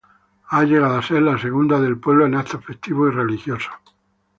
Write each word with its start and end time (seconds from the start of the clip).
Ha 0.47 0.63
llegado 0.63 0.95
a 0.97 1.03
ser 1.03 1.21
la 1.21 1.37
segunda 1.37 1.79
del 1.79 1.99
pueblo 1.99 2.25
en 2.25 2.33
actos 2.33 2.65
festivos 2.65 3.13
y 3.13 3.15
religiosos. 3.15 3.71